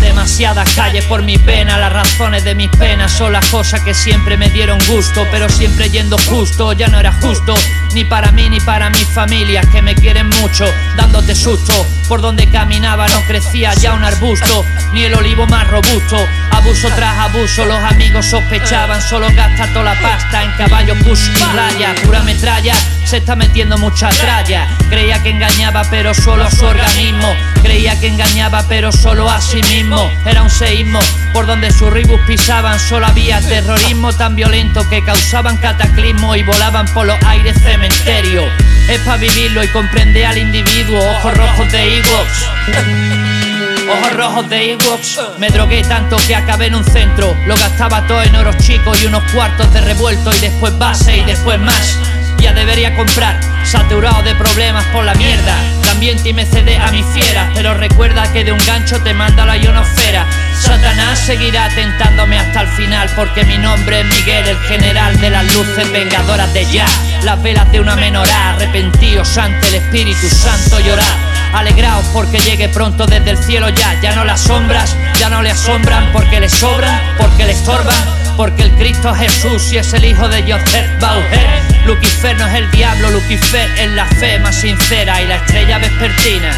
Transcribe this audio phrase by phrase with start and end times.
[0.00, 1.78] demasiadas calles por mi pena.
[1.78, 5.90] Las razones de mis penas son las cosas que siempre me dieron gusto, pero siempre
[5.90, 7.54] yendo justo, ya no era justo.
[7.94, 10.64] Ni para mí ni para mi familia, que me quieren mucho,
[10.96, 11.72] dándote susto.
[12.08, 16.16] Por donde caminaba no crecía ya un arbusto, ni el olivo más robusto.
[16.50, 21.56] Abuso tras abuso, los amigos sospechaban, solo gasta toda la pasta en caballo, push y
[21.56, 24.66] raya, pura metralla se está metiendo mucha tralla.
[24.88, 27.28] Creía que engañaba, pero solo a su organismo.
[27.62, 30.10] Creía que engañaba, pero solo a sí mismo.
[30.24, 30.98] Era un seísmo
[31.32, 32.80] por donde sus ribus pisaban.
[32.80, 37.56] Solo había terrorismo tan violento que causaban cataclismo y volaban por los aires
[38.88, 40.98] Es para vivirlo y comprender al individuo.
[40.98, 42.48] Ojos rojos de Ewoks.
[43.88, 48.22] Ojos rojos de Ewoks Me drogué tanto que acabé en un centro Lo gastaba todo
[48.22, 51.98] en oros chicos y unos cuartos de revuelto Y después base y después más
[52.52, 55.56] debería comprar, saturado de problemas por la mierda.
[55.84, 59.56] También me cede a mi fiera, pero recuerda que de un gancho te manda la
[59.56, 60.26] ionosfera.
[60.60, 65.54] Satanás seguirá tentándome hasta el final, porque mi nombre es Miguel, el general de las
[65.54, 66.86] luces vengadoras de ya.
[67.22, 71.16] Las velas de una menorá, arrepentidos ante el Espíritu Santo llorar.
[71.54, 73.98] Alegraos porque llegue pronto desde el cielo ya.
[74.02, 78.62] Ya no las sombras, ya no le asombran porque le sobran, porque le estorban porque
[78.62, 81.73] el Cristo Jesús y es el hijo de Joseph Bauer.
[81.86, 86.50] Lucifer no es el diablo, Lucifer es la fe más sincera y la estrella vespertina.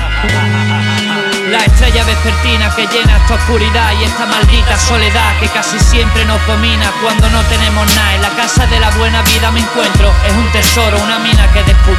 [1.50, 6.44] La estrella vespertina que llena esta oscuridad y esta maldita soledad que casi siempre nos
[6.46, 8.14] domina cuando no tenemos nada.
[8.14, 11.35] En la casa de la buena vida me encuentro, es un tesoro, una mina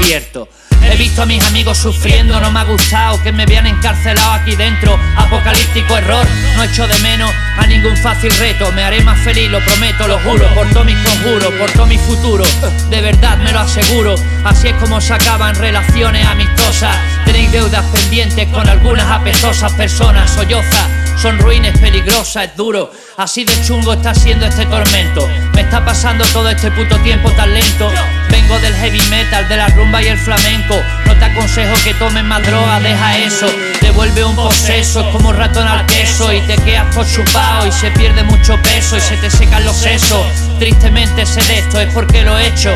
[0.07, 4.55] He visto a mis amigos sufriendo, no me ha gustado que me vean encarcelado aquí
[4.55, 4.97] dentro.
[5.17, 6.25] Apocalíptico error,
[6.55, 8.71] no echo de menos a ningún fácil reto.
[8.71, 11.97] Me haré más feliz, lo prometo, lo juro, por todo mis conjuros, por todo mi
[11.97, 12.45] futuro.
[12.89, 14.15] De verdad me lo aseguro,
[14.45, 16.95] así es como se acaban relaciones amistosas.
[17.25, 22.91] Tenéis deudas pendientes con algunas apestosas personas, sollozas son ruines, peligrosas, es duro.
[23.17, 25.27] Así de chungo está siendo este tormento.
[25.55, 27.91] Me está pasando todo este puto tiempo tan lento.
[28.29, 30.81] Vengo del heavy metal, de la rumba y el flamenco.
[31.05, 33.47] No te aconsejo que tomes más droga, deja eso.
[33.81, 36.31] Devuelve un poseso, es como ratón al queso.
[36.33, 39.77] Y te quedas por chupado y se pierde mucho peso y se te secan los
[39.77, 40.25] sesos.
[40.59, 42.75] Tristemente sé de esto, es porque lo he hecho.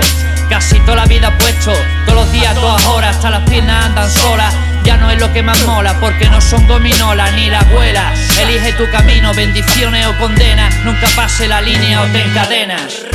[0.49, 1.71] Casi toda la vida puesto,
[2.05, 5.43] todos los días, todas horas, hasta las piernas andan solas ya no es lo que
[5.43, 8.13] más mola, porque no son gominolas ni la abuela.
[8.39, 13.05] Elige tu camino, bendiciones o condenas, nunca pase la línea o te encadenas.